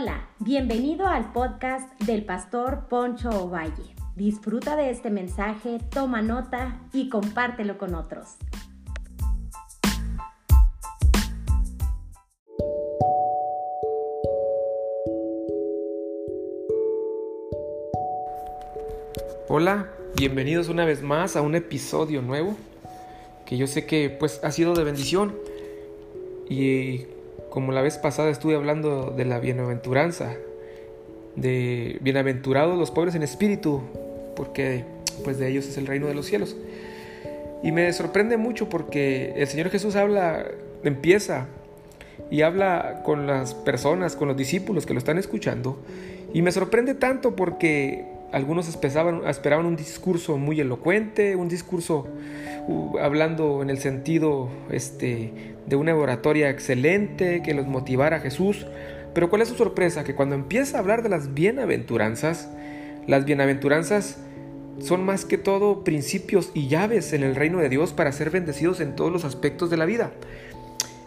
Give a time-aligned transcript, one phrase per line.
[0.00, 3.96] Hola, bienvenido al podcast del pastor Poncho Ovalle.
[4.14, 8.36] Disfruta de este mensaje, toma nota y compártelo con otros.
[19.48, 22.56] Hola, bienvenidos una vez más a un episodio nuevo
[23.44, 25.34] que yo sé que pues ha sido de bendición
[26.48, 27.17] y
[27.50, 30.34] como la vez pasada estuve hablando de la bienaventuranza,
[31.36, 33.82] de bienaventurados los pobres en espíritu,
[34.36, 34.84] porque
[35.24, 36.56] pues de ellos es el reino de los cielos.
[37.62, 40.46] Y me sorprende mucho porque el Señor Jesús habla,
[40.84, 41.46] empieza
[42.30, 45.78] y habla con las personas, con los discípulos que lo están escuchando.
[46.32, 52.06] Y me sorprende tanto porque algunos esperaban, un discurso muy elocuente, un discurso
[53.00, 55.32] hablando en el sentido este,
[55.66, 58.66] de una oratoria excelente que los motivara a Jesús.
[59.14, 60.04] Pero ¿cuál es su sorpresa?
[60.04, 62.48] Que cuando empieza a hablar de las bienaventuranzas,
[63.06, 64.18] las bienaventuranzas
[64.80, 68.80] son más que todo principios y llaves en el reino de Dios para ser bendecidos
[68.80, 70.12] en todos los aspectos de la vida.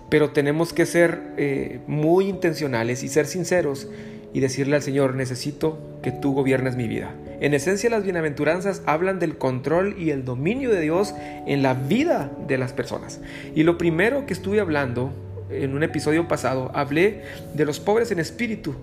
[0.10, 3.88] Pero tenemos que ser eh, muy intencionales y ser sinceros
[4.34, 7.14] y decirle al Señor, necesito que tú gobiernes mi vida.
[7.42, 11.14] En esencia las bienaventuranzas hablan del control y el dominio de Dios
[11.48, 13.20] en la vida de las personas.
[13.56, 15.12] Y lo primero que estuve hablando
[15.50, 17.24] en un episodio pasado, hablé
[17.54, 18.76] de los pobres en espíritu,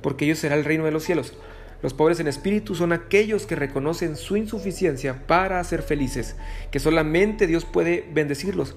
[0.00, 1.34] porque ellos será el reino de los cielos.
[1.82, 6.36] Los pobres en espíritu son aquellos que reconocen su insuficiencia para ser felices,
[6.70, 8.76] que solamente Dios puede bendecirlos.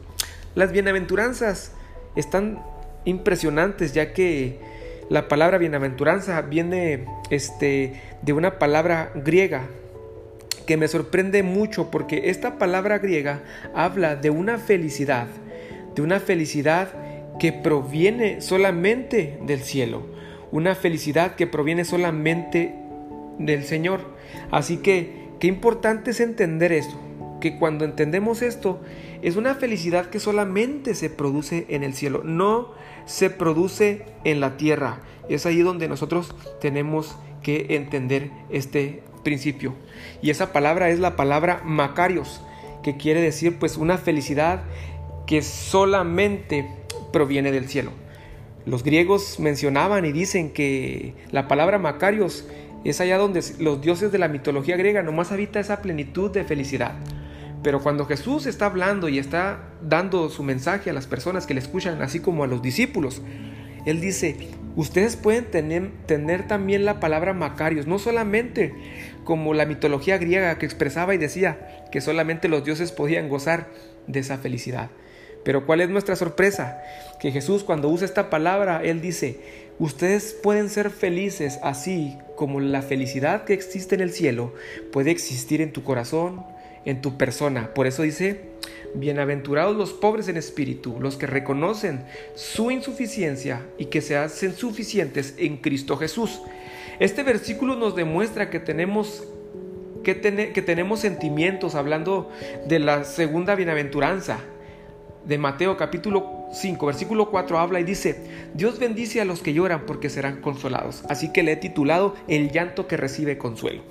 [0.55, 1.71] Las bienaventuranzas
[2.15, 2.61] están
[3.05, 4.59] impresionantes ya que
[5.09, 9.67] la palabra bienaventuranza viene este, de una palabra griega
[10.65, 13.41] que me sorprende mucho porque esta palabra griega
[13.73, 15.27] habla de una felicidad,
[15.95, 16.89] de una felicidad
[17.39, 20.05] que proviene solamente del cielo,
[20.51, 22.75] una felicidad que proviene solamente
[23.39, 24.01] del Señor.
[24.51, 26.99] Así que, qué importante es entender esto,
[27.39, 28.79] que cuando entendemos esto,
[29.21, 32.71] es una felicidad que solamente se produce en el cielo, no
[33.05, 35.01] se produce en la tierra.
[35.29, 39.75] Es ahí donde nosotros tenemos que entender este principio.
[40.21, 42.41] Y esa palabra es la palabra Macarios,
[42.83, 44.63] que quiere decir pues una felicidad
[45.25, 46.67] que solamente
[47.11, 47.91] proviene del cielo.
[48.65, 52.45] Los griegos mencionaban y dicen que la palabra Macarios
[52.83, 56.93] es allá donde los dioses de la mitología griega nomás habita esa plenitud de felicidad.
[57.63, 61.59] Pero cuando Jesús está hablando y está dando su mensaje a las personas que le
[61.59, 63.21] escuchan, así como a los discípulos,
[63.85, 64.37] Él dice,
[64.75, 68.73] ustedes pueden tener, también la palabra Macarios, no solamente
[69.23, 73.67] como la mitología griega que expresaba y decía que solamente los dioses podían gozar
[74.05, 74.89] de esa felicidad.
[75.43, 76.81] Pero ¿cuál es nuestra sorpresa?
[77.19, 79.39] Que Jesús cuando usa esta palabra, Él dice,
[79.79, 84.53] ustedes pueden ser felices así como la felicidad que existe en el cielo
[84.91, 86.45] puede existir en tu corazón,
[86.87, 87.73] en tu persona.
[87.73, 88.39] Por eso dice,
[88.95, 95.35] bienaventurados los pobres en espíritu, los que reconocen su insuficiencia y que se hacen suficientes
[95.37, 96.41] en Cristo Jesús.
[96.99, 99.27] Este versículo nos demuestra que tenemos
[100.03, 100.21] que,
[100.53, 102.31] que tenemos sentimientos hablando
[102.67, 104.39] de la segunda bienaventuranza
[105.25, 108.15] de Mateo capítulo 5, versículo 4 habla y dice,
[108.53, 111.03] Dios bendice a los que lloran porque serán consolados.
[111.09, 113.81] Así que le he titulado El llanto que recibe consuelo.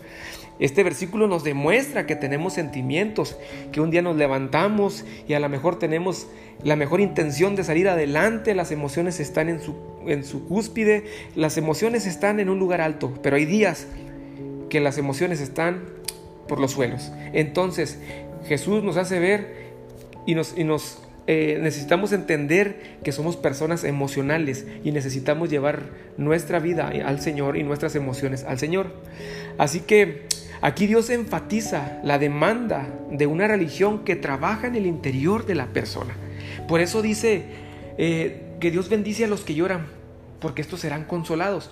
[0.59, 3.37] Este versículo nos demuestra que tenemos sentimientos,
[3.73, 6.27] que un día nos levantamos y a lo mejor tenemos
[6.63, 11.59] la mejor intención de salir adelante, las emociones están en su, en su cúspide, las
[11.59, 13.87] emociones están en un lugar alto, pero hay días
[14.71, 15.83] que las emociones están
[16.49, 17.13] por los suelos.
[17.33, 17.99] Entonces
[18.47, 19.67] Jesús nos hace ver
[20.25, 26.61] y nos, y nos eh, necesitamos entender que somos personas emocionales y necesitamos llevar nuestra
[26.61, 28.93] vida al Señor y nuestras emociones al Señor.
[29.59, 30.27] Así que
[30.67, 35.67] Aquí Dios enfatiza la demanda de una religión que trabaja en el interior de la
[35.67, 36.17] persona.
[36.67, 37.45] Por eso dice
[37.99, 39.87] eh, que Dios bendice a los que lloran,
[40.41, 41.71] porque estos serán consolados.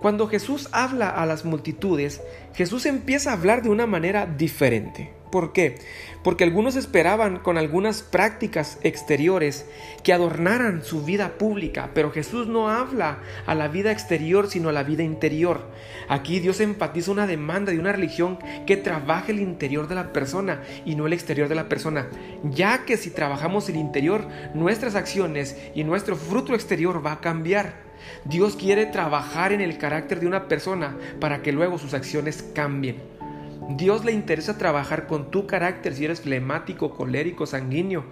[0.00, 2.22] Cuando Jesús habla a las multitudes,
[2.54, 5.12] Jesús empieza a hablar de una manera diferente.
[5.34, 5.74] ¿Por qué?
[6.22, 9.66] Porque algunos esperaban con algunas prácticas exteriores
[10.04, 14.72] que adornaran su vida pública, pero Jesús no habla a la vida exterior, sino a
[14.72, 15.72] la vida interior.
[16.08, 20.62] Aquí Dios enfatiza una demanda de una religión que trabaje el interior de la persona
[20.84, 22.06] y no el exterior de la persona,
[22.44, 27.82] ya que si trabajamos el interior, nuestras acciones y nuestro fruto exterior va a cambiar.
[28.24, 33.13] Dios quiere trabajar en el carácter de una persona para que luego sus acciones cambien.
[33.70, 38.04] Dios le interesa trabajar con tu carácter si eres flemático, colérico, sanguíneo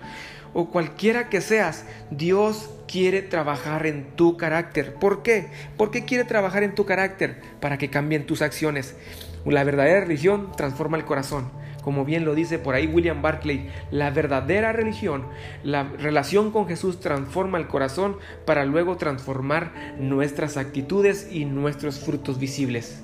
[0.55, 1.85] o cualquiera que seas.
[2.11, 4.95] Dios quiere trabajar en tu carácter.
[4.95, 5.49] ¿Por qué?
[5.77, 7.41] ¿Por qué quiere trabajar en tu carácter?
[7.61, 8.97] Para que cambien tus acciones.
[9.45, 11.51] La verdadera religión transforma el corazón.
[11.83, 15.27] Como bien lo dice por ahí William Barclay, la verdadera religión,
[15.65, 22.39] la relación con Jesús transforma el corazón para luego transformar nuestras actitudes y nuestros frutos
[22.39, 23.03] visibles.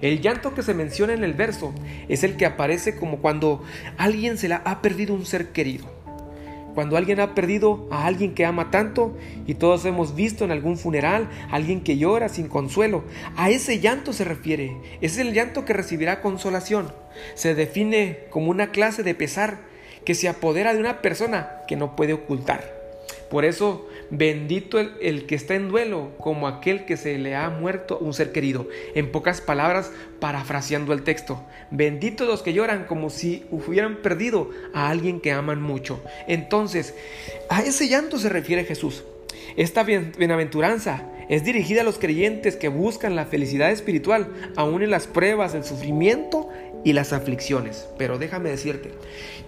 [0.00, 1.72] El llanto que se menciona en el verso
[2.08, 3.62] es el que aparece como cuando
[3.96, 5.96] alguien se la ha perdido un ser querido
[6.76, 9.16] cuando alguien ha perdido a alguien que ama tanto,
[9.46, 13.02] y todos hemos visto en algún funeral a alguien que llora sin consuelo,
[13.34, 16.92] a ese llanto se refiere, es el llanto que recibirá consolación.
[17.34, 19.56] Se define como una clase de pesar
[20.04, 22.75] que se apodera de una persona que no puede ocultar.
[23.30, 27.98] Por eso, bendito el, que está en duelo como aquel que se le ha muerto
[27.98, 28.68] un ser querido.
[28.94, 29.90] En pocas palabras,
[30.20, 35.60] parafraseando el texto, benditos los que lloran como si hubieran perdido a alguien que aman
[35.60, 36.02] mucho.
[36.28, 36.94] Entonces,
[37.48, 39.04] a ese llanto se refiere Jesús.
[39.56, 45.06] Esta bienaventuranza es dirigida a los creyentes que buscan la felicidad espiritual, aún en las
[45.06, 46.48] pruebas, el sufrimiento
[46.86, 47.88] y las aflicciones.
[47.98, 48.92] Pero déjame decirte,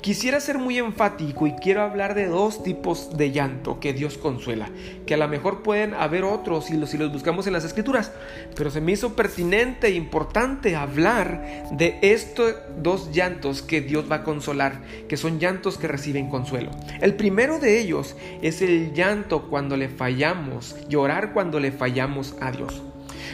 [0.01, 4.71] quisiera ser muy enfático y quiero hablar de dos tipos de llanto que Dios consuela,
[5.07, 8.11] que a lo mejor pueden haber otros si los, si los buscamos en las escrituras,
[8.57, 14.17] pero se me hizo pertinente e importante hablar de estos dos llantos que Dios va
[14.17, 16.73] a consolar, que son llantos que reciben consuelo.
[17.01, 22.51] El primero de ellos es el llanto cuando le fallamos, llorar cuando le fallamos a
[22.51, 22.83] Dios.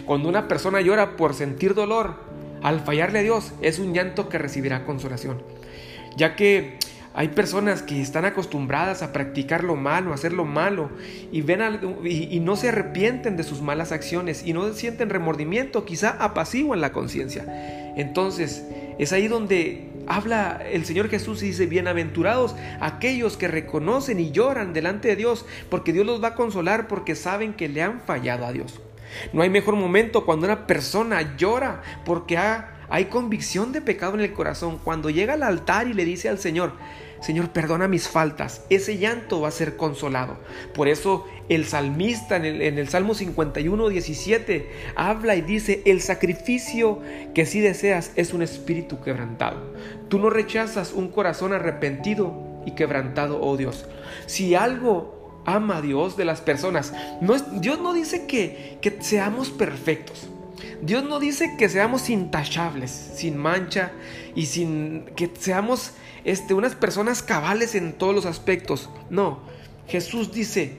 [0.04, 2.33] Cuando una persona llora por sentir dolor,
[2.64, 5.42] al fallarle a Dios es un llanto que recibirá consolación,
[6.16, 6.78] ya que
[7.12, 10.90] hay personas que están acostumbradas a practicar lo malo, hacer lo malo,
[11.30, 11.60] y, ven
[12.04, 16.90] y, no se arrepienten de sus malas acciones y no sienten remordimiento, quizá apaciguan la
[16.92, 17.44] conciencia.
[17.96, 18.64] Entonces,
[18.98, 24.72] es ahí donde habla el Señor Jesús y dice, bienaventurados aquellos que reconocen y lloran
[24.72, 28.46] delante de Dios, porque Dios los va a consolar porque saben que le han fallado
[28.46, 28.80] a Dios.
[29.32, 34.32] No hay mejor momento cuando una persona llora porque hay convicción de pecado en el
[34.32, 34.78] corazón.
[34.82, 36.72] Cuando llega al altar y le dice al Señor,
[37.24, 40.36] Señor, perdona mis faltas, ese llanto va a ser consolado.
[40.74, 47.00] Por eso el salmista en el, Salmo 51, 17 habla y dice, el sacrificio
[47.34, 49.56] que sí deseas es un espíritu quebrantado.
[50.10, 52.34] Tú no rechazas un corazón arrepentido
[52.66, 53.86] y quebrantado, oh Dios.
[54.26, 56.92] Si algo ama a Dios de las personas.
[57.52, 60.28] Dios no dice que, que seamos perfectos.
[60.82, 63.92] Dios no dice que seamos intachables, sin mancha
[64.34, 65.92] y sin que seamos
[66.24, 68.90] este, unas personas cabales en todos los aspectos.
[69.10, 69.40] No,
[69.88, 70.76] Jesús dice,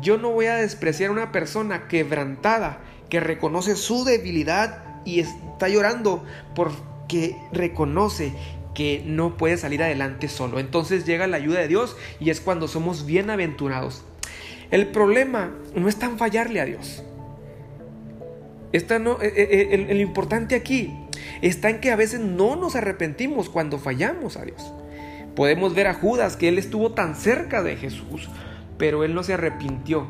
[0.00, 5.68] yo no voy a despreciar a una persona quebrantada que reconoce su debilidad y está
[5.68, 6.24] llorando
[6.54, 8.32] porque reconoce
[8.74, 10.58] que no puede salir adelante solo.
[10.58, 14.04] Entonces llega la ayuda de Dios y es cuando somos bienaventurados.
[14.70, 17.02] El problema no es tan fallarle a Dios.
[18.72, 20.92] Esta no, eh, eh, eh, el, importante aquí
[21.42, 24.72] está en que a veces no nos arrepentimos cuando fallamos a Dios.
[25.36, 28.28] Podemos ver a Judas que él estuvo tan cerca de Jesús,
[28.76, 30.08] pero él no se arrepintió.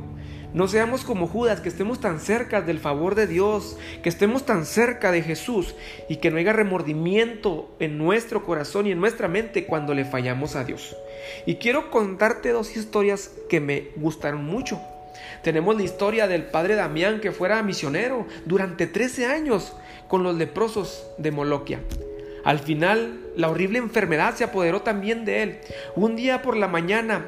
[0.55, 4.67] No seamos como Judas, que estemos tan cerca del favor de Dios, que estemos tan
[4.67, 5.75] cerca de Jesús
[6.09, 10.55] y que no haya remordimiento en nuestro corazón y en nuestra mente cuando le fallamos
[10.55, 10.97] a Dios.
[11.45, 14.81] Y quiero contarte dos historias que me gustaron mucho.
[15.43, 21.05] Tenemos la historia del padre Damián que fuera misionero durante 13 años con los leprosos
[21.19, 21.81] de Moloquia.
[22.45, 25.59] Al final, la horrible enfermedad se apoderó también de él.
[25.97, 27.27] Un día por la mañana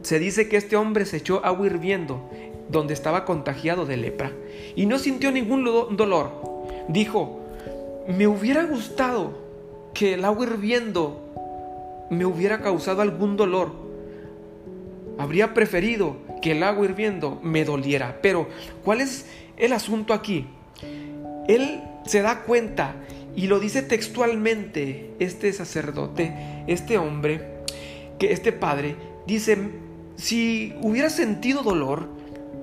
[0.00, 2.30] se dice que este hombre se echó agua hirviendo
[2.74, 4.32] donde estaba contagiado de lepra
[4.74, 6.30] y no sintió ningún dolor.
[6.88, 7.40] Dijo,
[8.08, 9.38] me hubiera gustado
[9.94, 11.20] que el agua hirviendo
[12.10, 13.72] me hubiera causado algún dolor.
[15.16, 18.18] Habría preferido que el agua hirviendo me doliera.
[18.20, 18.48] Pero,
[18.84, 19.26] ¿cuál es
[19.56, 20.46] el asunto aquí?
[21.46, 22.96] Él se da cuenta
[23.36, 27.62] y lo dice textualmente este sacerdote, este hombre,
[28.18, 29.56] que este padre, dice,
[30.16, 32.08] si hubiera sentido dolor,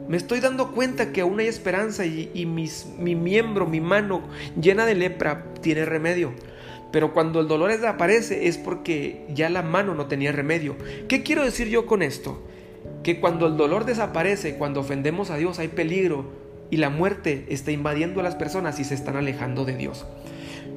[0.07, 4.21] me estoy dando cuenta que aún hay esperanza y, mi miembro, mi mano
[4.59, 6.33] llena de lepra tiene remedio.
[6.91, 10.75] Pero cuando el dolor desaparece es porque ya la mano no tenía remedio.
[11.07, 12.43] ¿Qué quiero decir yo con esto?
[13.03, 16.25] Que cuando el dolor desaparece, cuando ofendemos a Dios, hay peligro
[16.69, 20.05] y la muerte está invadiendo a las personas y se están alejando de Dios.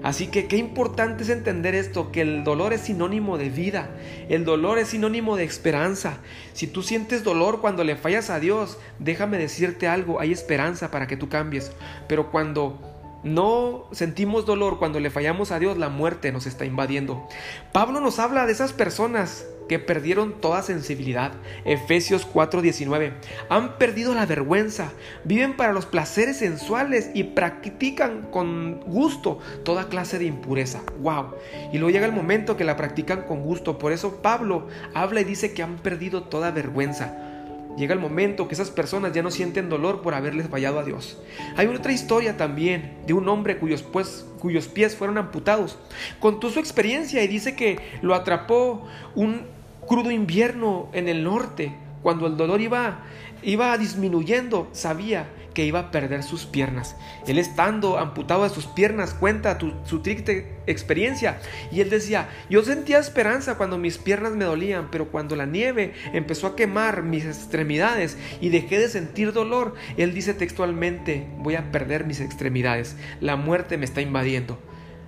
[0.02, 3.88] Así que qué importante es entender esto, que el dolor es sinónimo de vida,
[4.28, 6.18] el dolor es sinónimo de esperanza.
[6.52, 11.06] Si tú sientes dolor cuando le fallas a Dios, déjame decirte algo, hay esperanza para
[11.06, 11.72] que tú cambies.
[12.06, 12.93] Pero cuando
[13.24, 17.26] no sentimos dolor cuando le fallamos a Dios, la muerte nos está invadiendo.
[17.72, 21.32] Pablo nos habla de esas personas que perdieron toda sensibilidad.
[21.64, 23.14] Efesios 4:19.
[23.48, 24.92] Han perdido la vergüenza,
[25.24, 30.82] viven para los placeres sensuales y practican con gusto toda clase de impureza.
[31.00, 31.34] ¡Wow!
[31.72, 33.78] Y luego llega el momento que la practican con gusto.
[33.78, 37.33] Por eso Pablo habla y dice que han perdido toda vergüenza.
[37.76, 41.18] Llega el momento que esas personas ya no sienten dolor por haberles fallado a Dios.
[41.56, 45.78] Hay otra historia también de un hombre cuyos, pues, cuyos pies fueron amputados.
[46.20, 49.42] Contó su experiencia y dice que lo atrapó un
[49.86, 51.74] crudo invierno en el norte.
[52.02, 53.00] Cuando el dolor iba,
[53.42, 56.96] iba disminuyendo, sabía que iba a perder sus piernas.
[57.26, 61.38] Él estando amputado de sus piernas cuenta su triste experiencia
[61.70, 65.94] y él decía, yo sentía esperanza cuando mis piernas me dolían, pero cuando la nieve
[66.12, 71.70] empezó a quemar mis extremidades y dejé de sentir dolor, él dice textualmente, voy a
[71.70, 74.58] perder mis extremidades, la muerte me está invadiendo.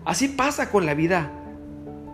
[0.04, 1.32] Así pasa con la vida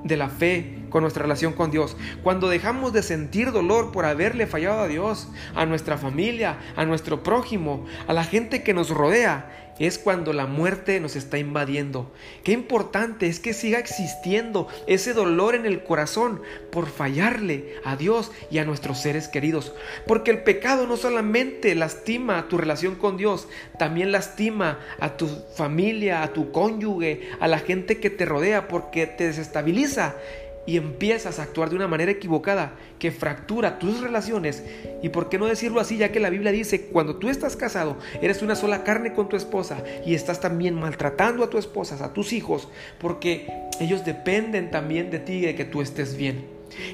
[0.05, 1.97] de la fe, con nuestra relación con Dios.
[2.23, 7.23] Cuando dejamos de sentir dolor por haberle fallado a Dios, a nuestra familia, a nuestro
[7.23, 12.13] prójimo, a la gente que nos rodea, es cuando la muerte nos está invadiendo.
[12.45, 18.31] Qué importante es que siga existiendo ese dolor en el corazón por fallarle a Dios
[18.51, 19.75] y a nuestros seres queridos.
[20.07, 23.49] Porque el pecado no solamente lastima tu relación con Dios,
[23.79, 29.07] también lastima a tu familia, a tu cónyuge, a la gente que te rodea porque
[29.07, 30.17] te desestabiliza
[30.67, 34.63] y empiezas a actuar de una manera equivocada que fractura tus relaciones,
[35.03, 37.97] y por qué no decirlo así, ya que la Biblia dice, cuando tú estás casado,
[38.21, 42.13] eres una sola carne con tu esposa y estás también maltratando a tu esposa, a
[42.13, 42.69] tus hijos,
[43.01, 43.51] porque
[43.81, 46.47] ellos dependen también de ti y de que tú estés bien.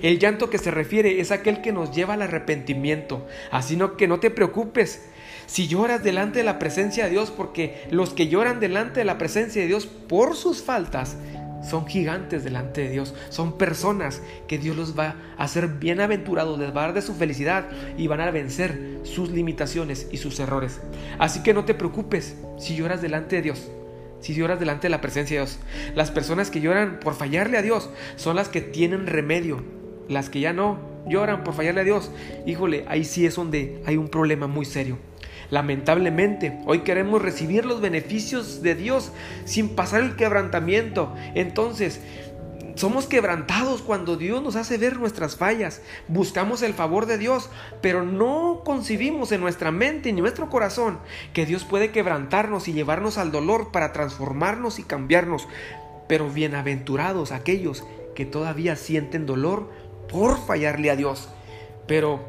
[0.03, 4.09] El llanto que se refiere es aquel que nos lleva al arrepentimiento, así no que
[4.09, 5.09] no te preocupes.
[5.47, 9.17] Si lloras delante de la presencia de Dios, porque los que lloran delante de la
[9.19, 11.17] presencia de Dios por sus faltas,
[11.69, 16.75] son gigantes delante de Dios, son personas que Dios los va a hacer bienaventurados, les
[16.75, 20.81] va a dar de su felicidad y van a vencer sus limitaciones y sus errores.
[21.19, 23.71] Así que no te preocupes si lloras delante de Dios,
[24.21, 25.59] si lloras delante de la presencia de Dios.
[25.95, 29.63] Las personas que lloran por fallarle a Dios son las que tienen remedio,
[30.09, 32.11] las que ya no lloran por fallarle a Dios.
[32.47, 34.99] Híjole, ahí sí es donde hay un problema muy serio.
[35.51, 39.13] Lamentablemente, hoy queremos recibir los beneficios de Dios
[39.45, 41.15] sin pasar el quebrantamiento.
[41.35, 42.01] Entonces,
[42.79, 45.83] somos quebrantados cuando Dios nos hace ver nuestras fallas.
[46.07, 47.51] Buscamos el favor de Dios,
[47.81, 51.01] pero no concibimos en nuestra mente ni en nuestro corazón
[51.33, 55.49] que Dios puede quebrantarnos y llevarnos al dolor para transformarnos y cambiarnos.
[56.07, 59.71] Pero bienaventurados aquellos que todavía sienten dolor
[60.09, 61.29] por fallarle a Dios.
[61.89, 62.21] Pero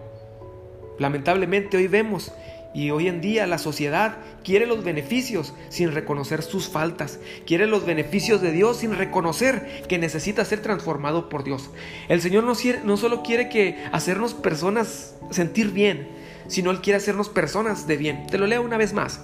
[0.97, 2.31] lamentablemente hoy vemos
[2.73, 7.85] y hoy en día la sociedad quiere los beneficios sin reconocer sus faltas, quiere los
[7.85, 11.69] beneficios de Dios sin reconocer que necesita ser transformado por Dios.
[12.07, 16.07] El Señor no, no solo quiere que hacernos personas sentir bien,
[16.47, 18.27] sino Él quiere hacernos personas de bien.
[18.27, 19.21] Te lo leo una vez más.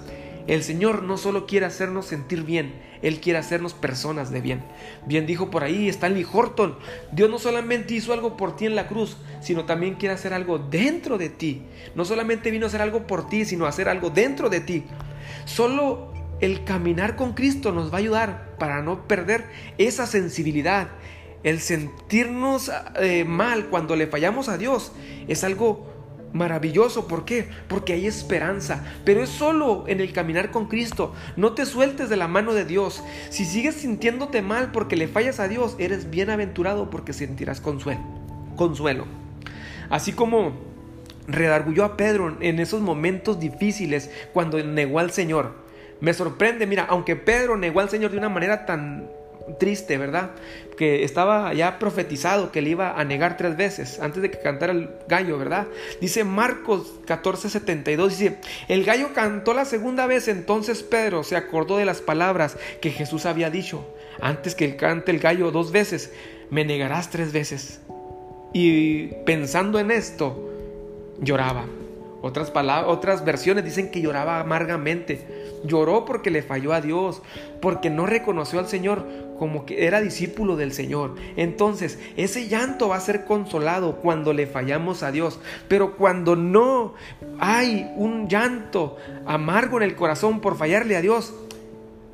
[0.47, 4.63] El Señor no solo quiere hacernos sentir bien, Él quiere hacernos personas de bien.
[5.07, 6.77] Bien dijo por ahí Stanley Horton,
[7.11, 10.59] Dios no solamente hizo algo por ti en la cruz, sino también quiere hacer algo
[10.59, 11.63] dentro de ti.
[11.95, 14.83] No solamente vino a hacer algo por ti, sino a hacer algo dentro de ti.
[15.45, 19.45] Solo el caminar con Cristo nos va a ayudar para no perder
[19.77, 20.89] esa sensibilidad.
[21.43, 24.91] El sentirnos eh, mal cuando le fallamos a Dios
[25.27, 25.94] es algo
[26.35, 27.07] maravilloso.
[27.07, 27.47] ¿Por qué?
[27.67, 28.83] Porque hay esperanza.
[29.03, 31.13] Pero es solo en el caminar con Cristo.
[31.35, 33.03] No te sueltes de la mano de Dios.
[33.29, 38.01] Si sigues sintiéndote mal porque le fallas a Dios, eres bienaventurado porque sentirás consuelo.
[38.55, 39.05] consuelo.
[39.89, 40.53] Así como
[41.27, 45.53] redargulló a Pedro en esos momentos difíciles cuando negó al Señor.
[46.01, 49.09] Me sorprende, mira, aunque Pedro negó al Señor de una manera tan
[49.59, 50.31] triste, ¿verdad?
[50.77, 54.73] Que estaba ya profetizado que le iba a negar tres veces antes de que cantara
[54.73, 55.67] el gallo, ¿verdad?
[56.01, 58.37] Dice Marcos 14:72, dice,
[58.67, 63.25] el gallo cantó la segunda vez, entonces Pedro se acordó de las palabras que Jesús
[63.25, 63.85] había dicho,
[64.21, 66.11] antes que cante el gallo dos veces,
[66.49, 67.81] me negarás tres veces.
[68.53, 70.49] Y pensando en esto,
[71.19, 71.65] lloraba.
[72.21, 75.44] Otras, palabras, otras versiones dicen que lloraba amargamente.
[75.65, 77.21] Lloró porque le falló a Dios,
[77.61, 79.05] porque no reconoció al Señor
[79.37, 81.15] como que era discípulo del Señor.
[81.35, 85.39] Entonces, ese llanto va a ser consolado cuando le fallamos a Dios.
[85.67, 86.93] Pero cuando no
[87.39, 91.33] hay un llanto amargo en el corazón por fallarle a Dios,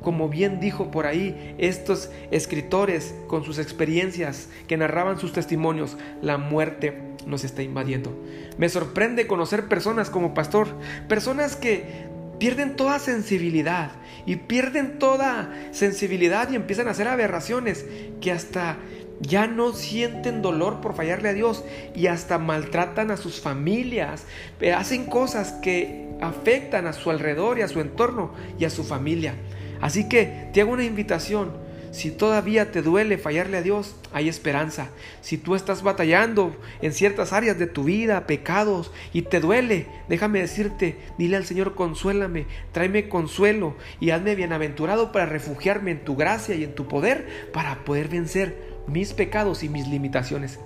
[0.02, 6.38] como bien dijo por ahí estos escritores con sus experiencias que narraban sus testimonios, la
[6.38, 8.12] muerte nos está invadiendo.
[8.58, 10.68] Me sorprende conocer personas como pastor,
[11.08, 12.06] personas que
[12.42, 13.92] pierden toda sensibilidad
[14.26, 17.86] y pierden toda sensibilidad y empiezan a hacer aberraciones
[18.20, 18.78] que hasta
[19.20, 24.24] ya no sienten dolor por fallarle a Dios y hasta maltratan a sus familias,
[24.60, 28.82] eh, hacen cosas que afectan a su alrededor y a su entorno y a su
[28.82, 29.36] familia.
[29.80, 31.52] Así que te hago una invitación.
[31.92, 34.88] Si todavía te duele fallarle a Dios, hay esperanza.
[35.20, 40.40] Si tú estás batallando en ciertas áreas de tu vida, pecados, y te duele, déjame
[40.40, 46.54] decirte, dile al Señor, consuélame, tráeme consuelo y hazme bienaventurado para refugiarme en tu gracia
[46.54, 48.56] y en tu poder para poder vencer
[48.86, 50.58] mis pecados y mis limitaciones.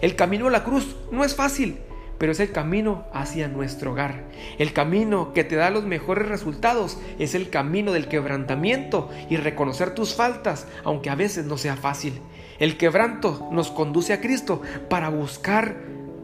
[0.00, 1.76] El camino a la cruz no es fácil,
[2.20, 4.24] pero es el camino hacia nuestro hogar.
[4.58, 9.94] El camino que te da los mejores resultados es el camino del quebrantamiento y reconocer
[9.94, 12.20] tus faltas, aunque a veces no sea fácil.
[12.58, 14.60] El quebranto nos conduce a Cristo
[14.90, 15.76] para buscar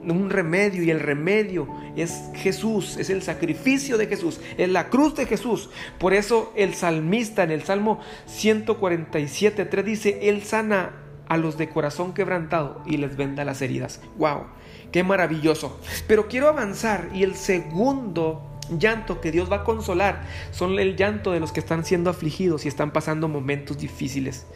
[0.02, 5.14] un remedio y el remedio es Jesús, es el sacrificio de Jesús, es la cruz
[5.14, 5.70] de Jesús.
[5.98, 10.92] Por eso el salmista en el Salmo 147.3 dice, Él sana
[11.26, 14.02] a los de corazón quebrantado y les venda las heridas.
[14.18, 14.44] ¡Wow!
[14.92, 15.80] ¡Qué maravilloso!
[16.06, 18.42] Pero quiero avanzar y el segundo
[18.78, 22.64] llanto que Dios va a consolar son el llanto de los que están siendo afligidos
[22.64, 24.46] y están pasando momentos difíciles.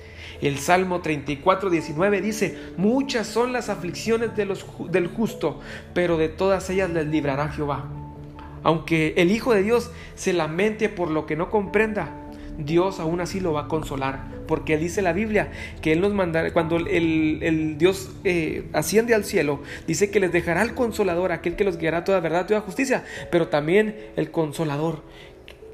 [0.41, 5.61] El Salmo 34, 19 dice, muchas son las aflicciones del justo,
[5.93, 7.85] pero de todas ellas les librará Jehová.
[8.63, 12.15] Aunque el Hijo de Dios se lamente por lo que no comprenda,
[12.59, 16.53] Dios aún así lo va a consolar, porque dice la Biblia que Él nos mandará,
[16.53, 21.63] cuando el, Dios eh, asciende al cielo, dice que les dejará el consolador, aquel que
[21.63, 25.05] los guiará toda verdad, toda justicia, pero también el consolador.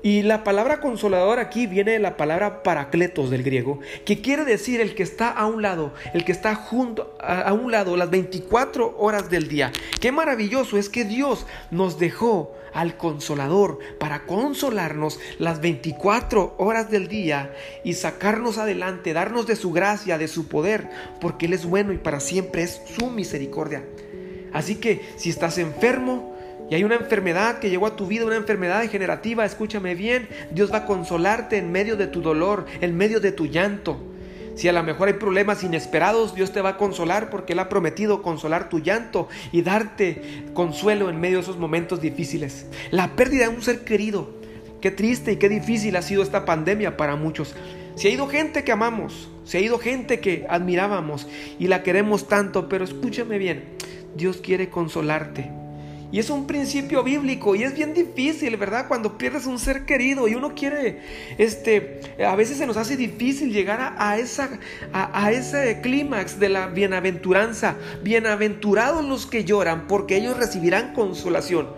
[0.02, 4.83] Y la palabra consolador aquí viene de la palabra paracletos del griego, que quiere decir
[4.83, 8.95] el que está a un lado, el que está junto a, un lado las 24
[8.99, 9.73] horas del día.
[9.99, 17.09] Qué maravilloso es que Dios nos dejó al consolador para consolarnos las 24 horas del
[17.09, 17.54] día
[17.85, 20.88] y sacarnos adelante, darnos de su gracia, de su poder,
[21.21, 23.83] porque Él es bueno y para siempre es su misericordia.
[24.52, 26.37] Así que si estás enfermo,
[26.68, 30.70] y hay una enfermedad que llegó a tu vida, una enfermedad degenerativa, escúchame bien, Dios
[30.72, 33.98] va a consolarte en medio de tu dolor, en medio de tu llanto.
[34.57, 37.69] Si a lo mejor hay problemas inesperados, Dios te va a consolar porque Él ha
[37.69, 42.66] prometido consolar tu llanto y darte consuelo en medio de esos momentos difíciles.
[42.90, 44.31] La pérdida de un ser querido.
[44.81, 47.55] Qué triste y qué difícil ha sido esta pandemia para muchos.
[47.97, 52.27] Si ha ido gente que amamos, se ha ido gente que admirábamos y la queremos
[52.27, 53.77] tanto, pero escúchame bien,
[54.16, 55.65] Dios quiere consolarte.
[56.12, 58.87] Y es un principio bíblico y es bien difícil, ¿verdad?
[58.87, 61.01] Cuando pierdes un ser querido y uno quiere,
[61.37, 64.49] este, a veces se nos hace difícil llegar a, esa,
[64.92, 67.75] a, ese clímax de la bienaventuranza.
[68.05, 71.71] Bienaventurados los que lloran porque ellos recibirán consolación.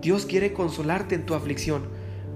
[0.00, 1.86] Dios quiere consolarte en tu aflicción,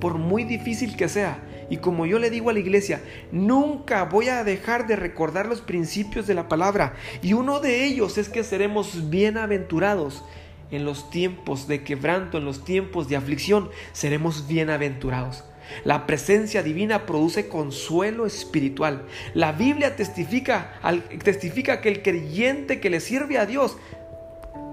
[0.01, 1.43] por muy difícil que sea.
[1.69, 3.01] Y como yo le digo a la iglesia,
[3.33, 6.95] nunca voy a dejar de recordar los principios de la palabra.
[7.23, 10.23] Y uno de ellos es que seremos bienaventurados
[10.71, 15.45] en los tiempos de quebranto, en los tiempos de aflicción, seremos bienaventurados.
[15.85, 19.03] La presencia divina produce consuelo espiritual.
[19.35, 20.81] La Biblia testifica,
[21.23, 23.77] testifica que el creyente que le sirve a Dios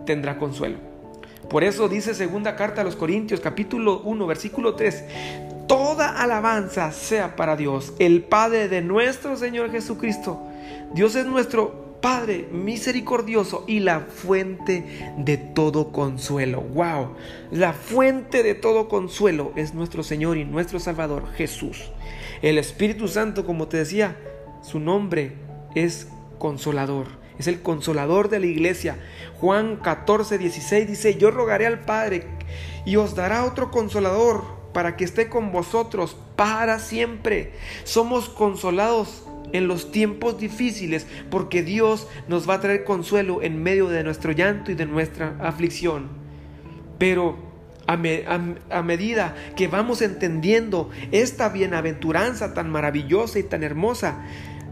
[0.05, 0.77] tendrá consuelo.
[1.49, 5.03] Por eso dice segunda carta a los Corintios capítulo 1 versículo 3,
[5.67, 10.41] toda alabanza sea para Dios, el Padre de nuestro Señor Jesucristo.
[10.93, 16.59] Dios es nuestro Padre misericordioso y la fuente de todo consuelo.
[16.59, 17.15] ¡Wow!
[17.49, 21.93] La fuente de todo consuelo es nuestro Señor y nuestro Salvador Jesús.
[22.41, 24.17] El Espíritu Santo, como te decía,
[24.61, 25.37] su nombre
[25.75, 27.07] es consolador.
[27.39, 28.97] Es el consolador de la iglesia.
[29.39, 32.27] Juan 14, 16 dice, yo rogaré al Padre
[32.83, 37.53] y os dará otro consolador para que esté con vosotros para siempre.
[37.85, 43.87] Somos consolados en los tiempos difíciles, porque Dios nos va a traer consuelo en medio
[43.87, 46.09] de nuestro llanto y de nuestra aflicción.
[46.97, 47.37] Pero
[47.87, 47.97] a,
[48.83, 54.25] medida que vamos entendiendo esta bienaventuranza tan maravillosa y tan hermosa,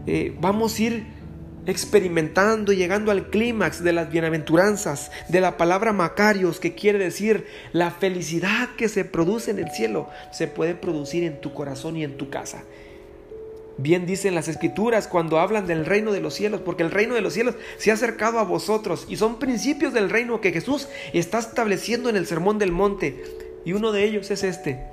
[0.06, 1.22] eh, vamos a ir
[1.66, 7.46] experimentando y llegando al clímax de las bienaventuranzas, de la palabra Macarios, que quiere decir
[7.72, 12.04] la felicidad que se produce en el cielo, se puede producir en tu corazón y
[12.04, 12.64] en tu casa.
[13.78, 17.22] Bien dicen las escrituras cuando hablan del reino de los cielos, porque el reino de
[17.22, 21.38] los cielos se ha acercado a vosotros y son principios del reino que Jesús está
[21.38, 23.24] estableciendo en el sermón del monte.
[23.64, 24.84] Y uno de ellos es este.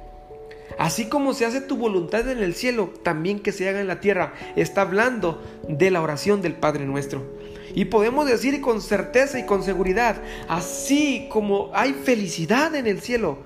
[0.78, 4.00] Así como se hace tu voluntad en el cielo, también que se haga en la
[4.00, 4.34] tierra.
[4.56, 7.24] Está hablando de la oración del Padre nuestro.
[7.76, 13.40] Y podemos decir con certeza y con seguridad, así como hay felicidad en el cielo,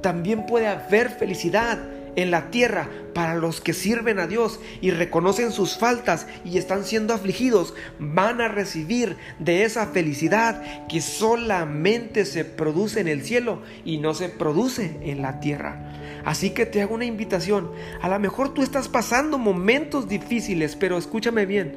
[0.00, 1.78] también puede haber felicidad
[2.16, 6.84] en la tierra para los que sirven a Dios y reconocen sus faltas y están
[6.84, 13.62] siendo afligidos, van a recibir de esa felicidad que solamente se produce en el cielo
[13.84, 15.92] y no se produce en la tierra.
[16.24, 17.70] Así que te hago una invitación.
[18.00, 21.76] A lo mejor tú estás pasando momentos difíciles, pero escúchame bien.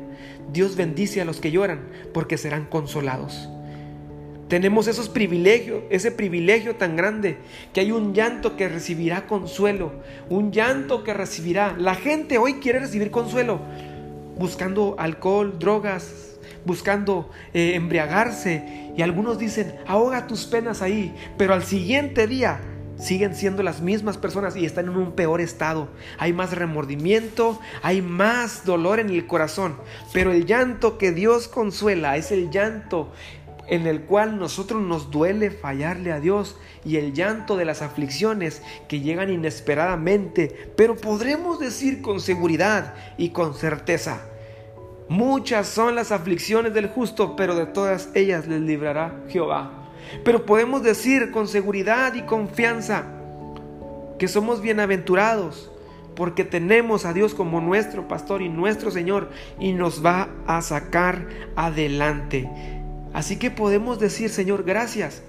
[0.52, 3.50] Dios bendice a los que lloran porque serán consolados.
[4.54, 7.40] Tenemos esos privilegios, ese privilegio tan grande,
[7.74, 9.94] que hay un llanto que recibirá consuelo,
[10.30, 11.76] un llanto que recibirá.
[11.76, 13.60] La gente hoy quiere recibir consuelo,
[14.38, 18.92] buscando alcohol, drogas, buscando eh, embriagarse.
[18.96, 22.62] Y algunos dicen, ahoga tus penas ahí, pero al siguiente día
[23.00, 25.90] siguen siendo las mismas personas y están en un peor estado.
[26.20, 29.78] Hay más remordimiento, hay más dolor en el corazón.
[30.14, 33.12] Pero el llanto que Dios consuela es el llanto
[33.68, 38.62] en el cual nosotros nos duele fallarle a Dios y el llanto de las aflicciones
[38.88, 44.22] que llegan inesperadamente, pero podremos decir con seguridad y con certeza,
[45.08, 49.72] muchas son las aflicciones del justo, pero de todas ellas les librará Jehová.
[50.26, 53.06] Pero podemos decir con seguridad y confianza
[54.20, 55.72] que somos bienaventurados
[56.16, 61.28] porque tenemos a Dios como nuestro pastor y nuestro Señor y nos va a sacar
[61.56, 62.83] adelante.
[63.14, 65.22] Así que podemos decir, Señor, gracias,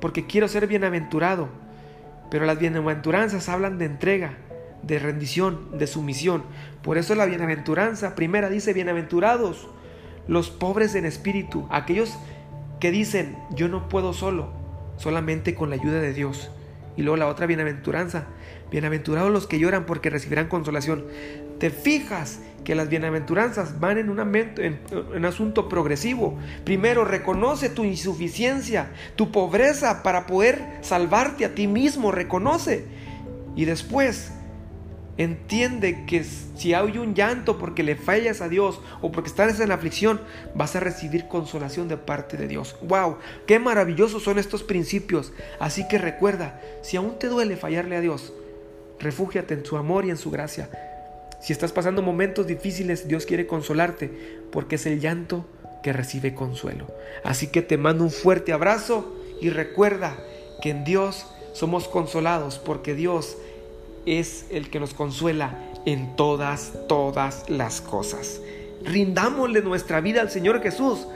[0.00, 1.48] porque quiero ser bienaventurado.
[2.30, 4.36] Pero las bienaventuranzas hablan de entrega,
[4.82, 6.44] de rendición, de sumisión.
[6.82, 9.68] Por eso la bienaventuranza primera dice, bienaventurados
[10.28, 12.18] los pobres en espíritu, aquellos
[12.80, 14.48] que dicen, yo no puedo solo,
[14.96, 16.50] solamente con la ayuda de Dios.
[16.96, 18.26] Y luego la otra bienaventuranza,
[18.70, 21.04] bienaventurados los que lloran porque recibirán consolación.
[21.58, 24.80] Te fijas que las bienaventuranzas van en un, en
[25.14, 26.38] un, asunto progresivo.
[26.64, 32.84] Primero, reconoce tu insuficiencia, tu pobreza para poder salvarte a ti mismo, reconoce.
[33.54, 34.32] Y después,
[35.18, 39.72] entiende que si hay un llanto porque le fallas a Dios o porque estás en
[39.72, 40.20] aflicción,
[40.54, 42.76] vas a recibir consolación de parte de Dios.
[42.82, 43.18] ¡Wow!
[43.46, 45.32] ¡Qué maravillosos son estos principios!
[45.60, 48.32] Así que recuerda, si aún te duele fallarle a Dios,
[49.00, 50.68] refúgiate en su amor y en su gracia
[51.40, 54.10] si estás pasando momentos difíciles, Dios quiere consolarte
[54.50, 55.46] porque es el llanto
[55.82, 56.86] que recibe consuelo.
[57.22, 60.16] Así que te mando un fuerte abrazo y recuerda
[60.60, 63.36] que en Dios somos consolados porque Dios
[64.06, 68.40] es el que nos consuela en todas, todas las cosas.
[68.84, 71.06] Rindámosle nuestra vida al Señor Jesús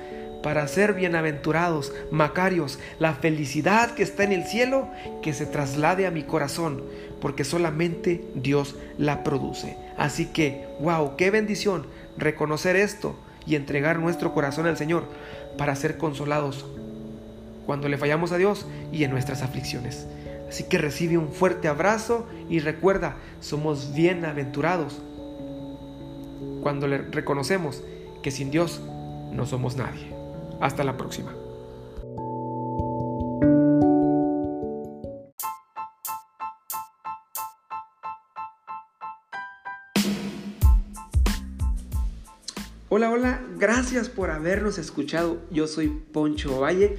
[0.43, 4.89] para ser bienaventurados, Macarios, la felicidad que está en el cielo,
[5.23, 6.83] que se traslade a mi corazón,
[7.21, 9.77] porque solamente Dios la produce.
[9.99, 13.15] Así que, wow, qué bendición reconocer esto
[13.47, 15.05] y entregar nuestro corazón al Señor
[15.59, 16.65] para ser consolados
[17.67, 20.07] cuando le fallamos a Dios y en nuestras aflicciones.
[20.51, 25.01] Así que recibe un fuerte abrazo y recuerda, somos bienaventurados
[26.61, 27.85] cuando le reconocemos
[28.21, 28.81] que sin Dios
[29.31, 30.13] no somos nadie.
[30.61, 31.33] Hasta la próxima.
[42.89, 45.39] Hola, hola, gracias por habernos escuchado.
[45.53, 46.99] Yo soy Poncho Valle,